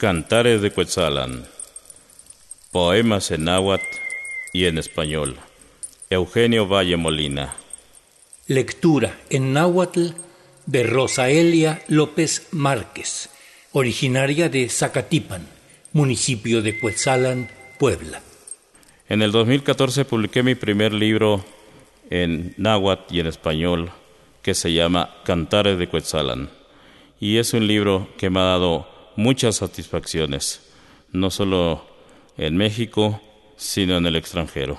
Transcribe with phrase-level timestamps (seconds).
[0.00, 1.44] Cantares de Quetzalan.
[2.72, 3.84] Poemas en náhuatl
[4.54, 5.36] y en español.
[6.08, 7.52] Eugenio Valle Molina.
[8.46, 10.14] Lectura en náhuatl
[10.64, 13.28] de Rosaelia López Márquez,
[13.72, 15.46] originaria de Zacatipan,
[15.92, 18.22] municipio de Cuetzalan, Puebla.
[19.06, 21.44] En el 2014 publiqué mi primer libro
[22.08, 23.92] en náhuatl y en español
[24.40, 26.48] que se llama Cantares de Quetzalan.
[27.20, 30.60] Y es un libro que me ha dado muchas satisfacciones,
[31.12, 31.84] no solo
[32.36, 33.20] en México,
[33.56, 34.78] sino en el extranjero.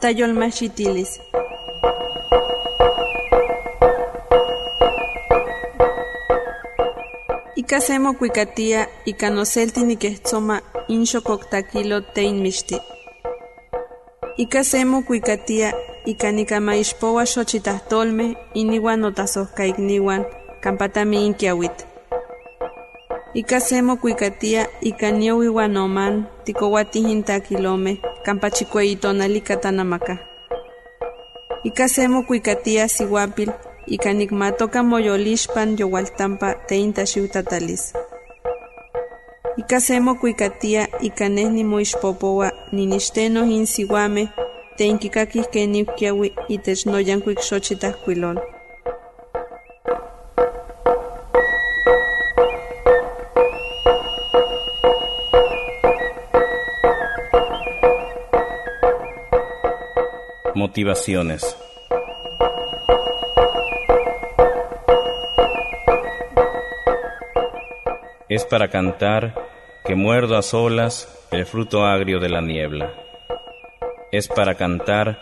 [0.00, 1.20] Tayolmachitilis.
[7.56, 12.42] Ikasemo kuikatia ikanoselti nikehtzoma inxokoktakilo tein
[14.40, 14.42] mixti.
[14.42, 15.72] Ikasemo kuikatia
[16.04, 20.24] ikanikamaixpowa xochitahtolme iniwan notasojkaikniwan
[20.60, 21.86] kampatami inkiawit.
[23.34, 30.18] Ikasemo kuikatia ikaniowiwan oman tikowatijin takilome kampachikueitonali katanamaka.
[31.64, 33.50] Ikasemo kuikatia siwapil
[33.86, 37.06] ikanikmatoka moyolixpan yowaltampa teinta
[39.60, 39.64] xiutatalis.
[39.64, 44.28] Ikasemo kuikatia ikaneh nimoixpopowa ninixteno in siwame
[44.76, 48.36] teinkikakih kenihkiawi itech noyankuik xochitahkuilol.
[60.54, 61.56] Motivaciones.
[68.28, 69.49] Es para cantar
[69.90, 72.94] que muerdo a solas el fruto agrio de la niebla.
[74.12, 75.18] Es para cantar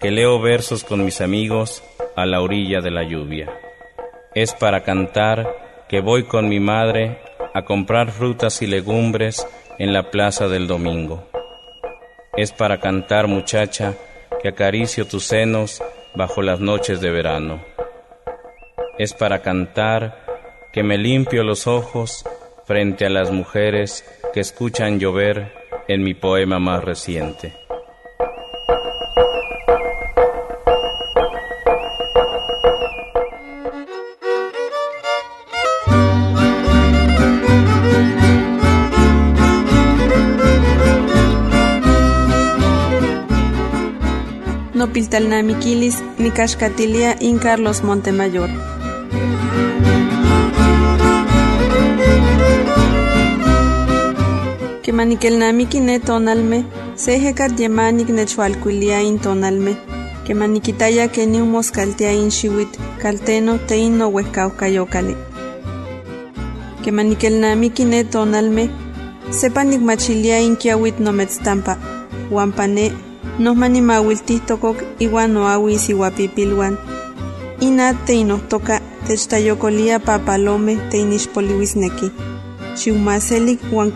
[0.00, 1.82] que leo versos con mis amigos
[2.14, 3.50] a la orilla de la lluvia.
[4.34, 7.22] Es para cantar que voy con mi madre
[7.54, 11.26] a comprar frutas y legumbres en la plaza del domingo.
[12.36, 13.94] Es para cantar, muchacha,
[14.42, 15.82] que acaricio tus senos
[16.14, 17.64] bajo las noches de verano.
[18.98, 20.22] Es para cantar
[20.70, 22.26] que me limpio los ojos
[22.64, 25.52] frente a las mujeres que escuchan llover
[25.88, 27.54] en mi poema más reciente.
[44.74, 48.50] Nopiltalnamiquilis Nicascatilia in Carlos Montemayor.
[55.02, 56.64] Kemanikelnamiki ne tonalme,
[56.94, 59.74] sejekat yemanik nechualcuilia in tonalme.
[60.24, 65.16] Kemanikitaya keni moscaltia in xiwit, calteno te in no huescaucayocale.
[66.84, 68.70] Kemanikelnamiki ne tonalme,
[69.30, 71.76] sepa nikmachilia in kiawit nometztampa,
[72.30, 72.92] huampane
[73.38, 76.76] nohmanimauiltihtokok iwan noawis iuapipilwan.
[77.60, 82.10] Inat te inohtoka techtayokolia papalome te inixpoliuisneki.
[82.76, 83.92] Xiumaselik huan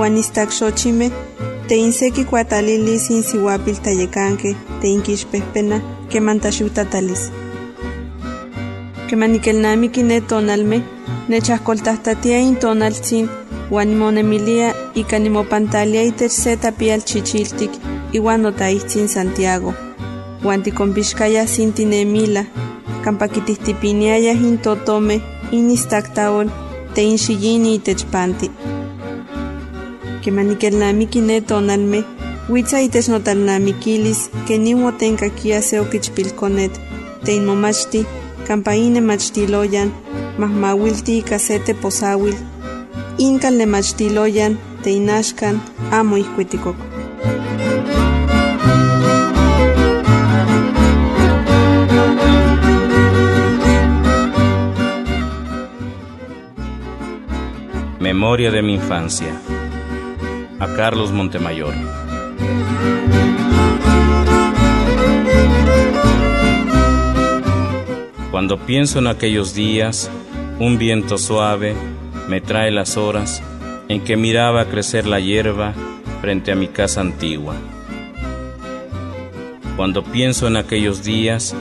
[0.00, 1.12] koutakot huan istakxochimeh
[1.68, 5.80] te inseki kuatalilis insiuapil tayekanke te inkixpehpena
[6.10, 7.22] keman taxiutatalis.
[9.08, 10.82] Kemanikelnamiki ne tonalmeh
[11.28, 13.28] nechahkoltahtatia in tonaltzin
[13.70, 17.72] huan nimonemilia ika nimopantalia itech se tapial chichiltik
[18.12, 19.74] iwan notaihtzin Santiago.
[20.42, 22.44] Huan tikompixkayah sintinemila,
[23.04, 25.16] kampa kitihtipiniayah in totome
[25.52, 25.68] in
[30.22, 32.04] Kemanikelnamiki ne tonalmeh,
[32.50, 36.80] witza itech notalnamikilis kenin otenkakia se okichpilkonet
[37.24, 38.06] te inmomachti
[38.46, 39.92] kampa in nemachtiloyan
[40.38, 42.36] mahmawilti ika se teposawil
[43.18, 46.76] inkal nemachtiloyan te inaxkan amo ihkuitikok.
[58.00, 59.59] Memoria de mi infancia
[60.60, 61.74] a Carlos Montemayor.
[68.30, 70.10] Cuando pienso en aquellos días,
[70.58, 71.74] un viento suave
[72.28, 73.42] me trae las horas
[73.88, 75.74] en que miraba crecer la hierba
[76.20, 77.54] frente a mi casa antigua.
[79.76, 81.56] Cuando pienso en aquellos días,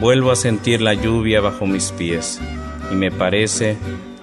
[0.00, 2.40] vuelvo a sentir la lluvia bajo mis pies
[2.90, 3.76] y me parece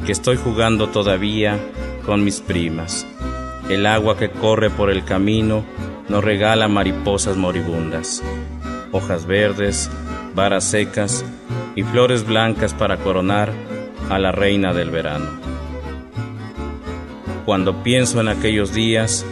[0.05, 1.57] que estoy jugando todavía
[2.05, 3.05] con mis primas,
[3.69, 5.63] el agua que corre por el camino
[6.09, 8.23] nos regala mariposas moribundas,
[8.91, 9.91] hojas verdes,
[10.33, 11.23] varas secas
[11.75, 13.53] y flores blancas para coronar
[14.09, 15.29] a la reina del verano.
[17.45, 19.23] Cuando pienso en aquellos días,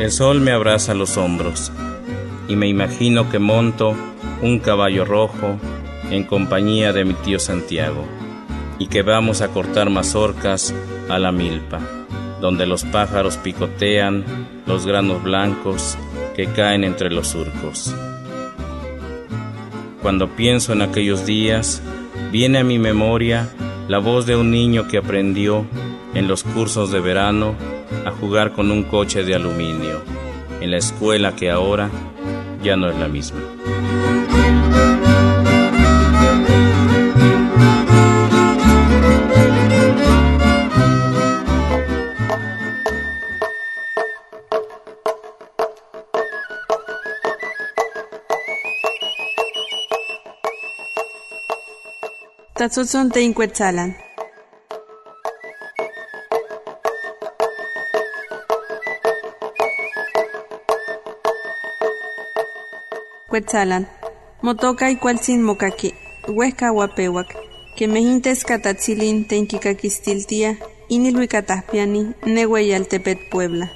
[0.00, 1.70] el sol me abraza los hombros
[2.48, 3.94] y me imagino que monto
[4.40, 5.58] un caballo rojo
[6.10, 8.04] en compañía de mi tío Santiago
[8.78, 10.74] y que vamos a cortar mazorcas
[11.08, 11.80] a la milpa,
[12.42, 14.24] donde los pájaros picotean
[14.66, 15.96] los granos blancos
[16.34, 17.94] que caen entre los surcos.
[20.02, 21.80] Cuando pienso en aquellos días,
[22.32, 23.48] viene a mi memoria
[23.86, 25.64] la voz de un niño que aprendió
[26.14, 27.54] en los cursos de verano
[28.04, 30.02] a jugar con un coche de aluminio,
[30.60, 31.90] en la escuela que ahora
[32.64, 33.38] ya no es la misma.
[52.54, 53.96] Tatzotzon teincuetzalan.
[63.30, 63.88] Cuetzalan.
[64.42, 65.94] Motoka y sin mokaki.
[66.28, 67.34] Huesca huapewak.
[67.76, 70.58] Que mejintes catatzilin tenkikakistiltia.
[70.90, 72.14] Inilhuicatahpiani.
[72.26, 73.72] Nehueyaltepet Puebla.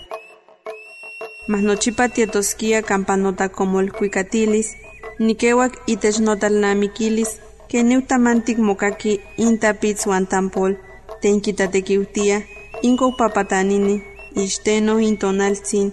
[1.49, 4.77] Mas nochipa tietosquia campanota como el cuicatilis.
[5.19, 10.73] Nikewak itechnotlalnamiquilis que neutamantic mokaki intapitz wan tampol,
[11.21, 12.43] tenkitatekiutia,
[12.83, 14.03] inko papatanini,
[14.45, 15.93] ixteno intonaltzin,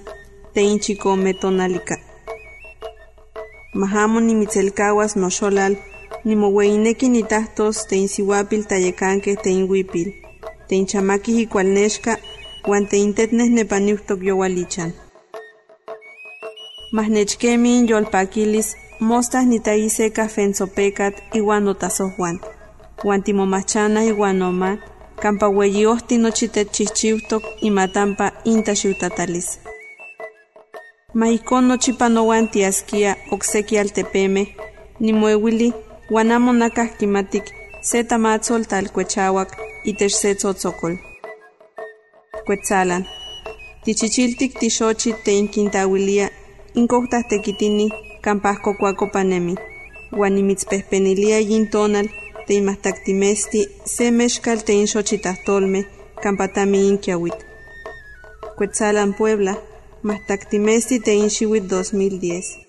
[0.53, 1.95] teinchikome tonalika.
[3.73, 5.73] Mahamo nimitzelkawas noxolal,
[6.25, 10.09] nimoweineki nitahtos teinsiwapil tayekanke teinwipil,
[10.67, 12.17] teinchamaki ikualnexka,
[12.67, 14.91] wan teintetneh nepaniuhtok yowalichan.
[16.93, 22.39] Mahnechkemi yolpakilis mostas nitaiseka fensopekat iwan notasohwan,
[23.03, 24.77] wan timomachana iwan oma,
[25.21, 29.59] kampa weyiohti nochi techchihchiutok imatampa inta xiutatalis.
[31.13, 34.47] Ma ijkon nochipa nowan tiaskia okseki altepemeh,
[34.99, 35.73] nimoewili
[36.11, 37.45] wan amo nakah kimatik
[37.81, 39.49] se tamatzol talkuechauak
[39.85, 40.95] itech se tzotzokol.
[42.45, 43.05] Kuetzalan.
[43.83, 46.29] Tichichiltik tixochi teinkintawilia
[46.75, 47.89] inkohtah tekitini
[48.21, 49.55] campasco cuacopanemi.
[50.17, 52.07] Uan nimitzpehpenilia yin tonal,
[52.47, 55.85] teimahtaktimesti, se mexcal teinxochitahtolme,
[56.23, 57.45] campatami inkiawit.
[58.57, 59.55] Cuetzalan Puebla,
[60.03, 62.63] mahtaktimesti teinxiwit 2010.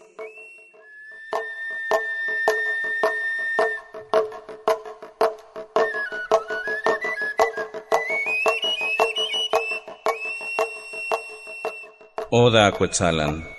[12.31, 13.54] Oda a.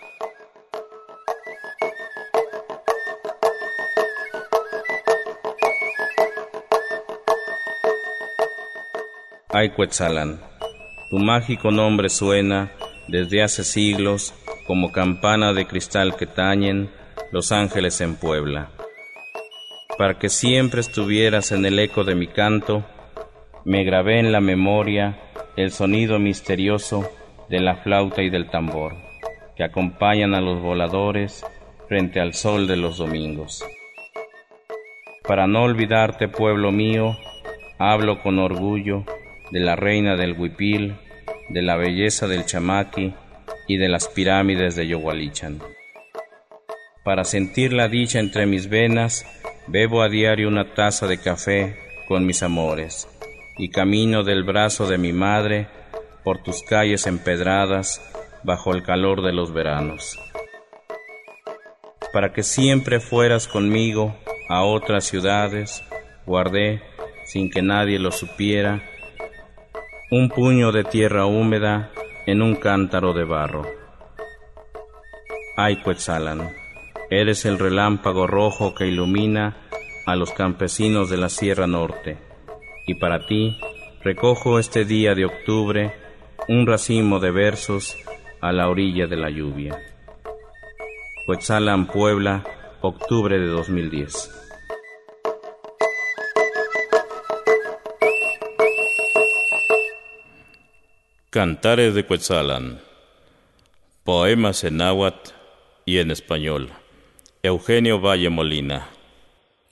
[9.57, 9.71] Ay
[11.09, 12.73] tu mágico nombre suena
[13.07, 14.33] desde hace siglos
[14.67, 16.89] como campana de cristal que tañen
[17.31, 18.71] los ángeles en Puebla.
[19.97, 22.83] Para que siempre estuvieras en el eco de mi canto,
[23.63, 25.17] me grabé en la memoria
[25.55, 27.09] el sonido misterioso
[27.47, 28.93] de la flauta y del tambor,
[29.55, 31.45] que acompañan a los voladores
[31.87, 33.63] frente al sol de los domingos.
[35.25, 37.15] Para no olvidarte, pueblo mío,
[37.79, 39.05] hablo con orgullo
[39.51, 40.95] de la reina del Huipil,
[41.49, 43.13] de la belleza del Chamaqui
[43.67, 45.59] y de las pirámides de Yogualichan.
[47.03, 49.25] Para sentir la dicha entre mis venas,
[49.67, 53.07] bebo a diario una taza de café con mis amores
[53.57, 55.67] y camino del brazo de mi madre
[56.23, 58.01] por tus calles empedradas
[58.43, 60.19] bajo el calor de los veranos.
[62.11, 64.15] Para que siempre fueras conmigo
[64.49, 65.83] a otras ciudades,
[66.25, 66.81] guardé,
[67.25, 68.81] sin que nadie lo supiera,
[70.11, 71.91] un puño de tierra húmeda
[72.27, 73.65] en un cántaro de barro.
[75.57, 76.53] Ay, Quetzalan,
[77.09, 79.57] eres el relámpago rojo que ilumina
[80.05, 82.19] a los campesinos de la Sierra Norte,
[82.85, 83.57] y para ti
[84.03, 85.91] recojo este día de octubre
[86.47, 87.97] un racimo de versos
[88.41, 89.75] a la orilla de la lluvia.
[91.25, 92.43] Quetzalan, Puebla,
[92.81, 94.44] octubre de 2010.
[101.35, 102.79] Cantares de Quetzalan.
[104.05, 105.31] Poemas en náhuatl
[105.83, 106.69] y en español.
[107.43, 108.87] Eugenio Valle Molina.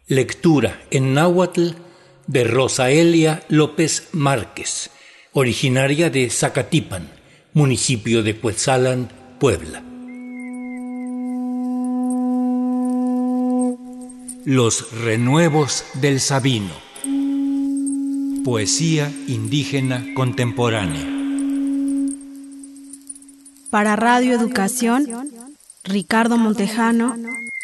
[0.09, 1.69] Lectura en náhuatl
[2.27, 4.89] de Rosaelia López Márquez,
[5.31, 7.09] originaria de Zacatipan,
[7.53, 9.81] municipio de Cuetzalan, Puebla.
[14.43, 16.73] Los renuevos del Sabino.
[18.43, 21.22] Poesía indígena contemporánea.
[23.73, 25.07] Para Radio Educación,
[25.83, 27.15] Ricardo Montejano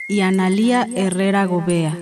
[0.08, 1.96] y Analía Herrera Gobea.